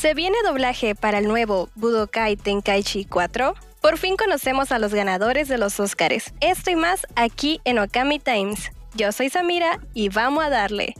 ¿Se 0.00 0.14
viene 0.14 0.38
doblaje 0.42 0.94
para 0.94 1.18
el 1.18 1.28
nuevo 1.28 1.68
Budokai 1.74 2.34
Tenkaichi 2.34 3.04
4? 3.04 3.54
Por 3.82 3.98
fin 3.98 4.16
conocemos 4.16 4.72
a 4.72 4.78
los 4.78 4.94
ganadores 4.94 5.46
de 5.46 5.58
los 5.58 5.78
Oscars. 5.78 6.32
Esto 6.40 6.70
y 6.70 6.74
más 6.74 7.06
aquí 7.16 7.60
en 7.66 7.78
Okami 7.78 8.18
Times. 8.18 8.72
Yo 8.94 9.12
soy 9.12 9.28
Samira 9.28 9.78
y 9.92 10.08
vamos 10.08 10.42
a 10.42 10.48
darle. 10.48 10.94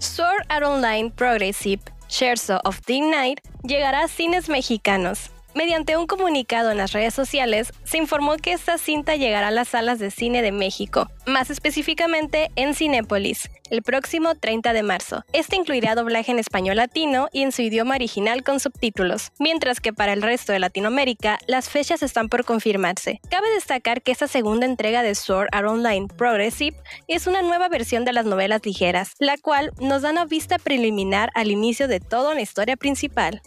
Sword 0.00 0.46
Art 0.48 0.66
Online 0.66 1.12
Progressive 1.12 1.80
Scherzo 2.08 2.60
of 2.64 2.80
the 2.86 3.00
Night 3.02 3.38
llegará 3.62 4.02
a 4.02 4.08
cines 4.08 4.48
mexicanos. 4.48 5.30
Mediante 5.54 5.96
un 5.96 6.06
comunicado 6.06 6.70
en 6.70 6.78
las 6.78 6.92
redes 6.92 7.14
sociales, 7.14 7.72
se 7.84 7.98
informó 7.98 8.36
que 8.36 8.52
esta 8.52 8.78
cinta 8.78 9.16
llegará 9.16 9.48
a 9.48 9.50
las 9.50 9.68
salas 9.68 9.98
de 9.98 10.10
cine 10.10 10.42
de 10.42 10.52
México, 10.52 11.10
más 11.26 11.50
específicamente 11.50 12.50
en 12.54 12.74
Cinépolis, 12.74 13.50
el 13.70 13.82
próximo 13.82 14.34
30 14.34 14.72
de 14.72 14.82
marzo. 14.82 15.24
Este 15.32 15.56
incluirá 15.56 15.94
doblaje 15.94 16.32
en 16.32 16.38
español 16.38 16.76
latino 16.76 17.28
y 17.32 17.42
en 17.42 17.52
su 17.52 17.62
idioma 17.62 17.94
original 17.94 18.44
con 18.44 18.60
subtítulos, 18.60 19.32
mientras 19.38 19.80
que 19.80 19.92
para 19.92 20.12
el 20.12 20.22
resto 20.22 20.52
de 20.52 20.58
Latinoamérica 20.58 21.38
las 21.46 21.70
fechas 21.70 22.02
están 22.02 22.28
por 22.28 22.44
confirmarse. 22.44 23.20
Cabe 23.30 23.48
destacar 23.54 24.02
que 24.02 24.12
esta 24.12 24.28
segunda 24.28 24.66
entrega 24.66 25.02
de 25.02 25.14
Sword 25.14 25.48
Art 25.52 25.68
Online 25.68 26.08
Progressive 26.08 26.76
es 27.08 27.26
una 27.26 27.42
nueva 27.42 27.68
versión 27.68 28.04
de 28.04 28.12
las 28.12 28.26
novelas 28.26 28.64
ligeras, 28.64 29.12
la 29.18 29.38
cual 29.38 29.72
nos 29.80 30.02
da 30.02 30.10
una 30.10 30.26
vista 30.26 30.58
preliminar 30.58 31.30
al 31.34 31.50
inicio 31.50 31.88
de 31.88 32.00
toda 32.00 32.32
una 32.32 32.42
historia 32.42 32.76
principal. 32.76 33.40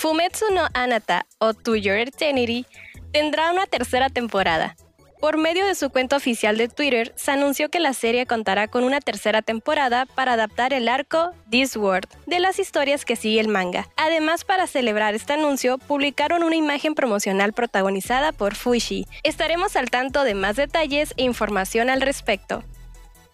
Fumetsu 0.00 0.46
no 0.50 0.66
Anata 0.72 1.26
o 1.36 1.52
To 1.52 1.76
Your 1.76 1.98
Eternity 1.98 2.64
tendrá 3.12 3.52
una 3.52 3.66
tercera 3.66 4.08
temporada. 4.08 4.74
Por 5.20 5.36
medio 5.36 5.66
de 5.66 5.74
su 5.74 5.90
cuenta 5.90 6.16
oficial 6.16 6.56
de 6.56 6.68
Twitter, 6.68 7.12
se 7.16 7.32
anunció 7.32 7.68
que 7.68 7.80
la 7.80 7.92
serie 7.92 8.24
contará 8.24 8.66
con 8.66 8.84
una 8.84 9.02
tercera 9.02 9.42
temporada 9.42 10.06
para 10.06 10.32
adaptar 10.32 10.72
el 10.72 10.88
arco 10.88 11.32
This 11.50 11.76
World 11.76 12.08
de 12.24 12.40
las 12.40 12.58
historias 12.58 13.04
que 13.04 13.14
sigue 13.14 13.40
el 13.40 13.48
manga. 13.48 13.88
Además, 13.98 14.46
para 14.46 14.66
celebrar 14.66 15.14
este 15.14 15.34
anuncio, 15.34 15.76
publicaron 15.76 16.44
una 16.44 16.56
imagen 16.56 16.94
promocional 16.94 17.52
protagonizada 17.52 18.32
por 18.32 18.54
Fushi. 18.54 19.06
Estaremos 19.22 19.76
al 19.76 19.90
tanto 19.90 20.24
de 20.24 20.32
más 20.32 20.56
detalles 20.56 21.12
e 21.18 21.24
información 21.24 21.90
al 21.90 22.00
respecto. 22.00 22.64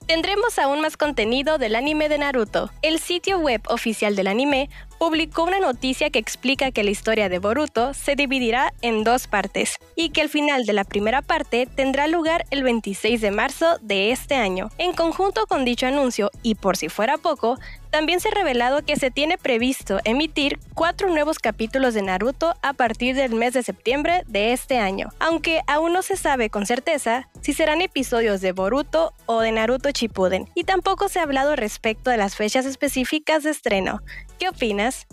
Tendremos 0.06 0.56
aún 0.60 0.80
más 0.80 0.96
contenido 0.96 1.58
del 1.58 1.74
anime 1.74 2.08
de 2.08 2.18
Naruto. 2.18 2.70
El 2.80 3.00
sitio 3.00 3.40
web 3.40 3.60
oficial 3.66 4.14
del 4.14 4.28
anime 4.28 4.70
publicó 4.98 5.44
una 5.44 5.58
noticia 5.58 6.10
que 6.10 6.18
explica 6.18 6.70
que 6.70 6.84
la 6.84 6.90
historia 6.90 7.28
de 7.28 7.38
Boruto 7.38 7.94
se 7.94 8.16
dividirá 8.16 8.72
en 8.82 9.04
dos 9.04 9.26
partes 9.26 9.76
y 9.94 10.10
que 10.10 10.20
el 10.20 10.28
final 10.28 10.64
de 10.66 10.72
la 10.72 10.84
primera 10.84 11.22
parte 11.22 11.66
tendrá 11.66 12.06
lugar 12.06 12.46
el 12.50 12.62
26 12.62 13.20
de 13.20 13.30
marzo 13.30 13.78
de 13.82 14.10
este 14.12 14.34
año. 14.34 14.70
En 14.78 14.92
conjunto 14.92 15.46
con 15.46 15.64
dicho 15.64 15.86
anuncio, 15.86 16.30
y 16.42 16.54
por 16.54 16.76
si 16.76 16.88
fuera 16.88 17.18
poco, 17.18 17.58
también 17.90 18.20
se 18.20 18.28
ha 18.28 18.32
revelado 18.32 18.84
que 18.84 18.96
se 18.96 19.10
tiene 19.10 19.38
previsto 19.38 20.00
emitir 20.04 20.58
cuatro 20.74 21.08
nuevos 21.08 21.38
capítulos 21.38 21.94
de 21.94 22.02
Naruto 22.02 22.54
a 22.62 22.74
partir 22.74 23.14
del 23.16 23.34
mes 23.34 23.54
de 23.54 23.62
septiembre 23.62 24.22
de 24.26 24.52
este 24.52 24.78
año, 24.78 25.08
aunque 25.18 25.62
aún 25.66 25.94
no 25.94 26.02
se 26.02 26.16
sabe 26.16 26.50
con 26.50 26.66
certeza 26.66 27.28
si 27.40 27.54
serán 27.54 27.80
episodios 27.80 28.40
de 28.40 28.52
Boruto 28.52 29.14
o 29.24 29.40
de 29.40 29.52
Naruto 29.52 29.90
Shippuden, 29.90 30.48
y 30.54 30.64
tampoco 30.64 31.08
se 31.08 31.20
ha 31.20 31.22
hablado 31.22 31.56
respecto 31.56 32.10
de 32.10 32.18
las 32.18 32.36
fechas 32.36 32.66
específicas 32.66 33.44
de 33.44 33.50
estreno. 33.50 34.02
¿Qué 34.38 34.50
opinas? 34.50 34.85
Yes. 34.86 35.04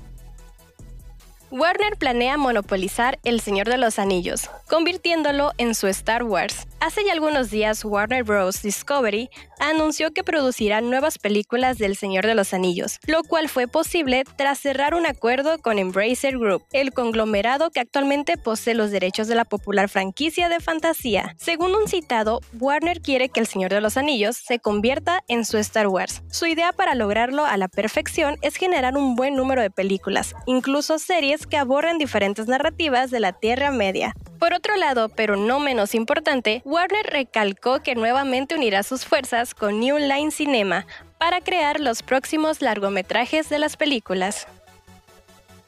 Warner 1.55 1.97
planea 1.97 2.35
monopolizar 2.35 3.19
El 3.23 3.39
Señor 3.39 3.69
de 3.69 3.77
los 3.77 3.99
Anillos, 3.99 4.49
convirtiéndolo 4.67 5.51
en 5.59 5.75
su 5.75 5.85
Star 5.85 6.23
Wars. 6.23 6.65
Hace 6.79 7.05
ya 7.05 7.13
algunos 7.13 7.51
días 7.51 7.85
Warner 7.85 8.23
Bros. 8.23 8.63
Discovery 8.63 9.29
anunció 9.59 10.11
que 10.11 10.23
producirá 10.23 10.81
nuevas 10.81 11.19
películas 11.19 11.77
del 11.77 11.95
Señor 11.95 12.25
de 12.25 12.33
los 12.33 12.55
Anillos, 12.55 12.99
lo 13.05 13.23
cual 13.23 13.49
fue 13.49 13.67
posible 13.67 14.23
tras 14.35 14.57
cerrar 14.59 14.95
un 14.95 15.05
acuerdo 15.05 15.59
con 15.59 15.77
Embracer 15.77 16.39
Group, 16.39 16.65
el 16.73 16.91
conglomerado 16.91 17.69
que 17.69 17.79
actualmente 17.79 18.35
posee 18.35 18.73
los 18.73 18.89
derechos 18.89 19.27
de 19.27 19.35
la 19.35 19.45
popular 19.45 19.89
franquicia 19.89 20.49
de 20.49 20.59
fantasía. 20.59 21.35
Según 21.37 21.75
un 21.75 21.87
citado, 21.87 22.41
Warner 22.59 22.99
quiere 22.99 23.29
que 23.29 23.39
El 23.39 23.47
Señor 23.47 23.71
de 23.71 23.79
los 23.79 23.95
Anillos 23.95 24.37
se 24.37 24.57
convierta 24.57 25.23
en 25.27 25.45
su 25.45 25.59
Star 25.59 25.87
Wars. 25.87 26.23
Su 26.31 26.47
idea 26.47 26.73
para 26.73 26.95
lograrlo 26.95 27.45
a 27.45 27.57
la 27.57 27.67
perfección 27.67 28.37
es 28.41 28.55
generar 28.55 28.97
un 28.97 29.15
buen 29.15 29.35
número 29.35 29.61
de 29.61 29.69
películas, 29.69 30.35
incluso 30.47 30.97
series 30.97 31.42
que 31.47 31.57
abordan 31.57 31.97
diferentes 31.97 32.47
narrativas 32.47 33.11
de 33.11 33.19
la 33.19 33.33
Tierra 33.33 33.71
Media. 33.71 34.13
Por 34.39 34.53
otro 34.53 34.75
lado, 34.75 35.09
pero 35.09 35.35
no 35.35 35.59
menos 35.59 35.95
importante, 35.95 36.61
Warner 36.65 37.05
recalcó 37.05 37.81
que 37.81 37.95
nuevamente 37.95 38.55
unirá 38.55 38.83
sus 38.83 39.05
fuerzas 39.05 39.53
con 39.53 39.79
New 39.79 39.97
Line 39.97 40.31
Cinema 40.31 40.85
para 41.17 41.41
crear 41.41 41.79
los 41.79 42.03
próximos 42.03 42.61
largometrajes 42.61 43.49
de 43.49 43.59
las 43.59 43.77
películas. 43.77 44.47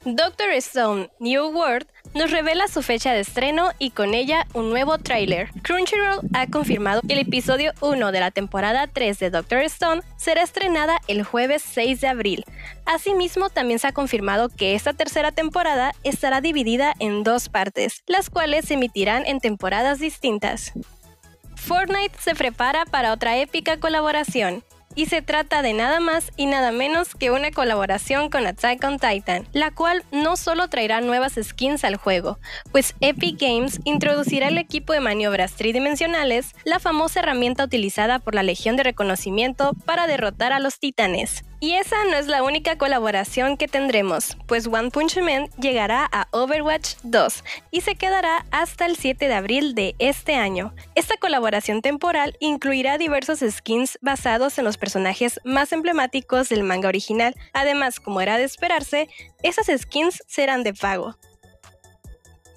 Doctor 0.03 0.49
Stone 0.51 1.09
New 1.19 1.47
World 1.47 1.87
nos 2.15 2.31
revela 2.31 2.69
su 2.69 2.81
fecha 2.81 3.11
de 3.11 3.19
estreno 3.19 3.71
y 3.77 3.91
con 3.91 4.13
ella 4.13 4.47
un 4.53 4.69
nuevo 4.69 4.97
tráiler. 4.97 5.49
Crunchyroll 5.61 6.21
ha 6.33 6.47
confirmado 6.47 7.01
que 7.01 7.13
el 7.13 7.19
episodio 7.19 7.73
1 7.81 8.13
de 8.13 8.19
la 8.21 8.31
temporada 8.31 8.87
3 8.87 9.19
de 9.19 9.29
Doctor 9.29 9.59
Stone 9.63 10.01
será 10.15 10.41
estrenada 10.41 10.97
el 11.09 11.23
jueves 11.23 11.61
6 11.61 11.99
de 11.99 12.07
abril. 12.07 12.45
Asimismo, 12.85 13.49
también 13.49 13.79
se 13.79 13.87
ha 13.87 13.91
confirmado 13.91 14.47
que 14.47 14.75
esta 14.75 14.93
tercera 14.93 15.33
temporada 15.33 15.91
estará 16.03 16.39
dividida 16.39 16.93
en 16.99 17.23
dos 17.23 17.49
partes, 17.49 18.01
las 18.07 18.29
cuales 18.29 18.65
se 18.65 18.75
emitirán 18.75 19.25
en 19.25 19.41
temporadas 19.41 19.99
distintas. 19.99 20.71
Fortnite 21.55 22.15
se 22.19 22.33
prepara 22.33 22.85
para 22.85 23.11
otra 23.11 23.37
épica 23.37 23.77
colaboración 23.77 24.63
y 24.95 25.07
se 25.07 25.21
trata 25.21 25.61
de 25.61 25.73
nada 25.73 25.99
más 25.99 26.31
y 26.37 26.45
nada 26.45 26.71
menos 26.71 27.13
que 27.15 27.31
una 27.31 27.51
colaboración 27.51 28.29
con 28.29 28.47
Attack 28.47 28.83
on 28.83 28.99
Titan, 28.99 29.47
la 29.53 29.71
cual 29.71 30.03
no 30.11 30.37
solo 30.37 30.67
traerá 30.69 31.01
nuevas 31.01 31.33
skins 31.41 31.83
al 31.83 31.97
juego, 31.97 32.39
pues 32.71 32.95
Epic 33.01 33.39
Games 33.39 33.79
introducirá 33.83 34.47
el 34.47 34.57
equipo 34.57 34.93
de 34.93 35.01
maniobras 35.01 35.53
tridimensionales, 35.53 36.55
la 36.63 36.79
famosa 36.79 37.19
herramienta 37.19 37.63
utilizada 37.63 38.19
por 38.19 38.35
la 38.35 38.43
Legión 38.43 38.75
de 38.75 38.83
Reconocimiento 38.83 39.73
para 39.85 40.07
derrotar 40.07 40.53
a 40.53 40.59
los 40.59 40.79
titanes. 40.79 41.43
Y 41.65 41.73
esa 41.73 41.95
no 42.03 42.15
es 42.15 42.27
la 42.27 42.43
única 42.43 42.77
colaboración 42.77 43.57
que 43.57 43.67
tendremos, 43.67 44.37
pues 44.45 44.67
One 44.67 44.91
Punch 44.91 45.17
Man 45.17 45.49
llegará 45.59 46.07
a 46.11 46.27
Overwatch 46.29 46.97
2 47.01 47.43
y 47.71 47.81
se 47.81 47.95
quedará 47.95 48.45
hasta 48.51 48.85
el 48.85 48.97
7 48.97 49.27
de 49.27 49.33
abril 49.33 49.73
de 49.73 49.95
este 49.97 50.35
año. 50.35 50.75
Esta 50.93 51.17
colaboración 51.17 51.81
temporal 51.81 52.37
incluirá 52.39 52.99
diversos 52.99 53.39
skins 53.39 53.97
basados 54.03 54.59
en 54.59 54.63
los 54.63 54.77
personajes 54.77 55.39
más 55.43 55.71
emblemáticos 55.71 56.49
del 56.49 56.61
manga 56.61 56.87
original. 56.87 57.33
Además, 57.51 57.99
como 57.99 58.21
era 58.21 58.37
de 58.37 58.43
esperarse, 58.43 59.09
esas 59.41 59.65
skins 59.75 60.21
serán 60.27 60.61
de 60.61 60.75
pago. 60.75 61.15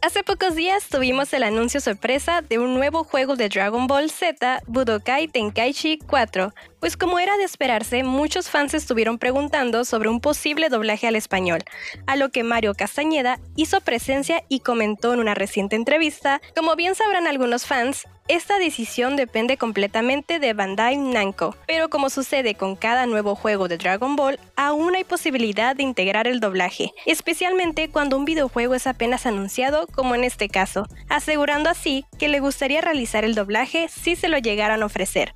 Hace 0.01 0.23
pocos 0.23 0.55
días 0.55 0.89
tuvimos 0.89 1.33
el 1.33 1.43
anuncio 1.43 1.81
sorpresa 1.81 2.41
de 2.41 2.59
un 2.59 2.75
nuevo 2.75 3.03
juego 3.03 3.35
de 3.35 3.49
Dragon 3.49 3.89
Ball 3.89 4.11
Z, 4.11 4.63
Budokai 4.69 5.27
Tenkaichi 5.27 5.99
4, 5.99 6.55
pues 6.81 6.97
como 6.97 7.19
era 7.19 7.37
de 7.37 7.45
esperarse, 7.45 8.03
muchos 8.03 8.51
fans 8.51 8.75
estuvieron 8.75 9.19
preguntando 9.19 9.85
sobre 9.85 10.09
un 10.09 10.21
posible 10.21 10.69
doblaje 10.69 11.07
al 11.07 11.17
español, 11.17 11.65
a 12.07 12.17
lo 12.17 12.31
que 12.31 12.45
Mario 12.45 12.75
Castañeda 12.75 13.39
hizo 13.57 13.81
presencia 13.81 14.45
y 14.49 14.61
comentó 14.61 15.13
en 15.13 15.21
una 15.21 15.35
reciente 15.35 15.77
entrevista, 15.77 16.41
como 16.57 16.77
bien 16.77 16.95
sabrán 16.95 17.27
algunos 17.27 17.67
fans, 17.67 18.07
esta 18.29 18.59
decisión 18.59 19.17
depende 19.17 19.57
completamente 19.57 20.39
de 20.39 20.53
Bandai 20.53 20.99
Namco, 20.99 21.57
pero 21.67 21.89
como 21.89 22.11
sucede 22.11 22.55
con 22.55 22.77
cada 22.77 23.07
nuevo 23.07 23.35
juego 23.35 23.69
de 23.69 23.79
Dragon 23.79 24.17
Ball, 24.17 24.39
aún 24.55 24.95
hay 24.95 25.05
posibilidad 25.05 25.75
de 25.75 25.83
integrar 25.83 26.29
el 26.29 26.39
doblaje, 26.39 26.93
especialmente 27.07 27.89
cuando 27.89 28.19
un 28.19 28.27
videojuego 28.27 28.75
es 28.75 28.87
apenas 28.87 29.25
anunciado, 29.25 29.87
como 29.87 30.15
en 30.15 30.25
este 30.25 30.51
caso, 30.51 30.87
asegurando 31.09 31.71
así 31.71 32.05
que 32.19 32.29
le 32.29 32.41
gustaría 32.41 32.83
realizar 32.83 33.25
el 33.25 33.35
doblaje 33.35 33.89
si 33.89 34.15
se 34.15 34.29
lo 34.29 34.37
llegaran 34.37 34.83
a 34.83 34.87
ofrecer. 34.87 35.35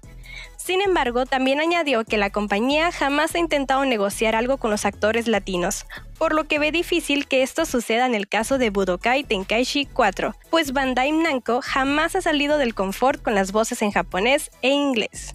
Sin 0.56 0.80
embargo, 0.80 1.26
también 1.26 1.60
añadió 1.60 2.04
que 2.04 2.16
la 2.16 2.30
compañía 2.30 2.92
jamás 2.92 3.34
ha 3.34 3.38
intentado 3.38 3.84
negociar 3.84 4.34
algo 4.36 4.58
con 4.58 4.70
los 4.70 4.84
actores 4.84 5.26
latinos, 5.26 5.86
por 6.18 6.34
lo 6.34 6.44
que 6.44 6.58
ve 6.58 6.70
difícil 6.70 7.26
que 7.26 7.42
esto 7.42 7.66
suceda 7.66 8.06
en 8.06 8.14
el 8.14 8.28
caso 8.28 8.58
de 8.58 8.70
Budokai 8.70 9.24
Tenkaichi 9.24 9.86
4, 9.86 10.36
pues 10.50 10.72
Bandai 10.72 11.12
Namco 11.12 11.60
jamás 11.62 12.14
ha 12.14 12.22
salido 12.22 12.58
del 12.58 12.74
confort 12.74 13.22
con 13.22 13.34
las 13.34 13.52
voces 13.52 13.82
en 13.82 13.90
japonés 13.90 14.50
e 14.62 14.68
inglés. 14.68 15.34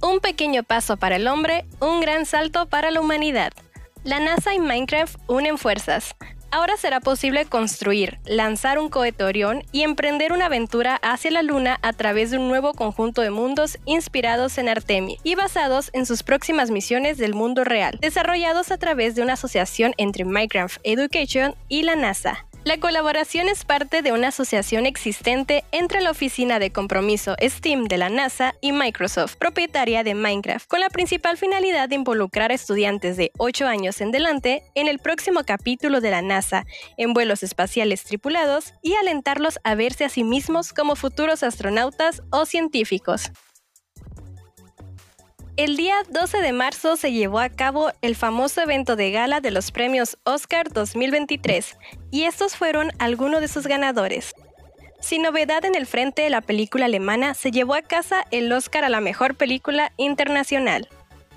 Un 0.00 0.20
pequeño 0.20 0.62
paso 0.62 0.96
para 0.96 1.16
el 1.16 1.26
hombre, 1.26 1.64
un 1.80 2.00
gran 2.00 2.26
salto 2.26 2.66
para 2.66 2.90
la 2.90 3.00
humanidad. 3.00 3.52
La 4.04 4.20
NASA 4.20 4.54
y 4.54 4.58
Minecraft 4.58 5.18
unen 5.28 5.56
fuerzas. 5.56 6.14
Ahora 6.54 6.76
será 6.76 7.00
posible 7.00 7.46
construir, 7.46 8.20
lanzar 8.26 8.78
un 8.78 8.88
cohete 8.88 9.24
Orión 9.24 9.64
y 9.72 9.82
emprender 9.82 10.32
una 10.32 10.46
aventura 10.46 11.00
hacia 11.02 11.32
la 11.32 11.42
Luna 11.42 11.80
a 11.82 11.92
través 11.92 12.30
de 12.30 12.38
un 12.38 12.46
nuevo 12.46 12.74
conjunto 12.74 13.22
de 13.22 13.30
mundos 13.30 13.76
inspirados 13.86 14.56
en 14.58 14.68
Artemis 14.68 15.18
y 15.24 15.34
basados 15.34 15.90
en 15.94 16.06
sus 16.06 16.22
próximas 16.22 16.70
misiones 16.70 17.18
del 17.18 17.34
mundo 17.34 17.64
real, 17.64 17.98
desarrollados 18.00 18.70
a 18.70 18.78
través 18.78 19.16
de 19.16 19.22
una 19.22 19.32
asociación 19.32 19.94
entre 19.96 20.24
Minecraft 20.24 20.78
Education 20.84 21.56
y 21.68 21.82
la 21.82 21.96
NASA. 21.96 22.46
La 22.64 22.80
colaboración 22.80 23.50
es 23.50 23.62
parte 23.66 24.00
de 24.00 24.12
una 24.12 24.28
asociación 24.28 24.86
existente 24.86 25.64
entre 25.70 26.00
la 26.00 26.10
Oficina 26.10 26.58
de 26.58 26.72
Compromiso 26.72 27.36
STEAM 27.38 27.84
de 27.84 27.98
la 27.98 28.08
NASA 28.08 28.54
y 28.62 28.72
Microsoft, 28.72 29.36
propietaria 29.36 30.02
de 30.02 30.14
Minecraft, 30.14 30.66
con 30.66 30.80
la 30.80 30.88
principal 30.88 31.36
finalidad 31.36 31.90
de 31.90 31.96
involucrar 31.96 32.50
a 32.50 32.54
estudiantes 32.54 33.18
de 33.18 33.32
8 33.36 33.66
años 33.66 34.00
en 34.00 34.12
delante 34.12 34.62
en 34.74 34.88
el 34.88 34.98
próximo 34.98 35.44
capítulo 35.44 36.00
de 36.00 36.10
la 36.10 36.22
NASA, 36.22 36.64
en 36.96 37.12
vuelos 37.12 37.42
espaciales 37.42 38.02
tripulados 38.04 38.72
y 38.80 38.94
alentarlos 38.94 39.58
a 39.62 39.74
verse 39.74 40.06
a 40.06 40.08
sí 40.08 40.24
mismos 40.24 40.72
como 40.72 40.96
futuros 40.96 41.42
astronautas 41.42 42.22
o 42.30 42.46
científicos. 42.46 43.30
El 45.56 45.76
día 45.76 45.94
12 46.10 46.38
de 46.38 46.52
marzo 46.52 46.96
se 46.96 47.12
llevó 47.12 47.38
a 47.38 47.48
cabo 47.48 47.92
el 48.02 48.16
famoso 48.16 48.60
evento 48.60 48.96
de 48.96 49.12
gala 49.12 49.40
de 49.40 49.52
los 49.52 49.70
premios 49.70 50.18
Oscar 50.24 50.72
2023, 50.72 51.76
y 52.10 52.24
estos 52.24 52.56
fueron 52.56 52.90
algunos 52.98 53.40
de 53.40 53.46
sus 53.46 53.68
ganadores. 53.68 54.34
Sin 54.98 55.22
novedad 55.22 55.64
en 55.64 55.76
el 55.76 55.86
frente, 55.86 56.28
la 56.28 56.40
película 56.40 56.86
alemana 56.86 57.34
se 57.34 57.52
llevó 57.52 57.74
a 57.74 57.82
casa 57.82 58.24
el 58.32 58.52
Oscar 58.52 58.82
a 58.82 58.88
la 58.88 59.00
mejor 59.00 59.36
película 59.36 59.92
internacional. 59.96 60.88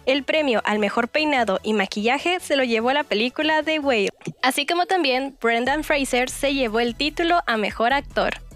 El 0.08 0.24
premio 0.24 0.64
al 0.66 0.80
mejor 0.80 1.10
peinado 1.10 1.60
y 1.62 1.74
maquillaje 1.74 2.40
se 2.40 2.56
lo 2.56 2.64
llevó 2.64 2.94
la 2.94 3.04
película 3.04 3.62
The 3.62 3.78
Whale, 3.78 4.10
así 4.42 4.66
como 4.66 4.88
también 4.88 5.38
Brendan 5.40 5.84
Fraser 5.84 6.32
se 6.32 6.56
llevó 6.56 6.80
el 6.80 6.96
título 6.96 7.42
a 7.46 7.58
mejor 7.58 7.94
actor 7.94 8.47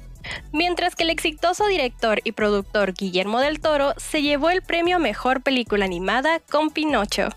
mientras 0.51 0.95
que 0.95 1.03
el 1.03 1.09
exitoso 1.09 1.67
director 1.67 2.21
y 2.23 2.31
productor 2.31 2.93
Guillermo 2.93 3.39
del 3.39 3.59
Toro 3.59 3.93
se 3.97 4.21
llevó 4.21 4.49
el 4.49 4.61
premio 4.61 4.97
a 4.97 4.99
Mejor 4.99 5.41
Película 5.41 5.85
Animada 5.85 6.39
con 6.39 6.69
Pinocho. 6.69 7.29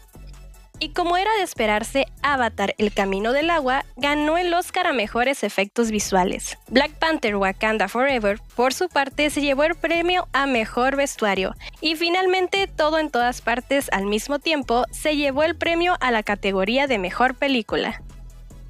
Y 0.81 0.91
como 0.91 1.17
era 1.17 1.31
de 1.39 1.45
esperarse, 1.45 2.07
Avatar 2.21 2.75
El 2.79 2.93
Camino 2.93 3.33
del 3.33 3.49
Agua 3.51 3.85
ganó 3.97 4.37
el 4.37 4.53
Oscar 4.53 4.89
a 4.89 4.93
Mejores 4.93 5.45
Efectos 5.45 5.91
Visuales. 5.91 6.59
Black 6.69 6.93
Panther 6.99 7.37
Wakanda 7.37 7.89
Forever, 7.89 8.41
por 8.57 8.75
su 8.75 8.89
parte, 8.89 9.31
se 9.31 9.41
llevó 9.41 9.65
el 9.65 9.77
premio 9.77 10.29
a 10.33 10.47
Mejor 10.47 10.97
Vestuario. 10.97 11.55
Y 11.81 11.95
finalmente, 11.95 12.67
Todo 12.67 12.99
en 12.99 13.11
todas 13.11 13.41
partes 13.41 13.89
al 13.93 14.07
mismo 14.07 14.41
tiempo, 14.41 14.85
se 14.91 15.17
llevó 15.17 15.45
el 15.45 15.57
premio 15.57 15.97
a 16.01 16.11
la 16.11 16.23
categoría 16.23 16.87
de 16.87 16.99
Mejor 16.99 17.35
Película. 17.37 18.03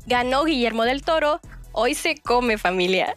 Ganó 0.07 0.45
Guillermo 0.45 0.85
del 0.85 1.03
Toro, 1.03 1.41
Hoy 1.73 1.95
se 1.95 2.17
come 2.17 2.57
familia. 2.57 3.17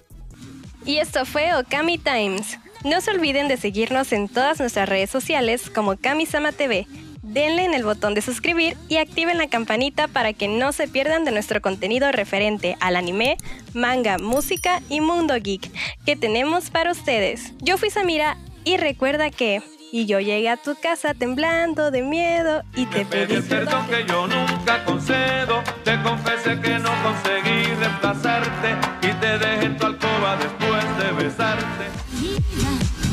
Y 0.88 1.00
esto 1.00 1.26
fue 1.26 1.54
Okami 1.54 1.98
Times. 1.98 2.60
No 2.86 3.02
se 3.02 3.12
olviden 3.12 3.50
de 3.50 3.58
seguirnos 3.58 4.14
en 4.14 4.30
todas 4.30 4.62
nuestras 4.62 4.88
redes 4.88 5.10
sociales 5.10 5.70
como 5.70 5.98
Kamisama 5.98 6.54
TV. 6.54 6.88
Denle 7.22 7.66
en 7.66 7.74
el 7.74 7.84
botón 7.84 8.14
de 8.14 8.22
suscribir 8.22 8.78
y 8.88 8.96
activen 8.96 9.38
la 9.38 9.50
campanita 9.50 10.08
para 10.08 10.32
que 10.32 10.48
no 10.48 10.72
se 10.72 10.88
pierdan 10.88 11.26
de 11.26 11.32
nuestro 11.32 11.62
contenido 11.62 12.10
referente 12.14 12.78
al 12.80 12.96
anime, 12.96 13.36
manga, 13.74 14.18
música 14.18 14.82
y 14.88 15.02
mundo 15.02 15.34
geek 15.36 15.70
que 16.06 16.16
tenemos 16.16 16.70
para 16.70 16.94
ustedes. 16.94 17.52
Yo 17.60 17.78
fui 17.78 17.90
Samira 17.90 18.38
y 18.64 18.78
recuerda 18.78 19.30
que 19.30 19.62
y 19.92 20.06
yo 20.06 20.20
llegué 20.20 20.50
a 20.50 20.58
tu 20.58 20.76
casa 20.76 21.14
temblando 21.14 21.92
de 21.92 22.02
miedo 22.02 22.64
y 22.76 22.86
te, 22.86 23.06
pedí 23.06 23.42
perdón 23.42 23.88
que 23.88 24.06
yo 24.06 24.28
nunca 24.28 24.84
concedo. 24.86 25.64
Te 25.84 26.02
confesé 26.02 26.60
que 26.60 26.80
no 26.80 26.90
conseguí 27.04 27.74
reemplazarte 27.76 28.76
y 29.02 29.14
te 29.14 29.38
dejé 29.38 29.66
en 29.66 29.78
tu 29.78 29.86
alcoba 29.86 30.38
después 30.38 30.84
de 30.98 31.24
besarte. 31.24 33.07